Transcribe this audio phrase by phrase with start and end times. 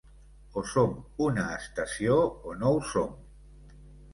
[0.61, 0.95] O som
[1.25, 2.17] una estació
[2.53, 3.17] o no ho som.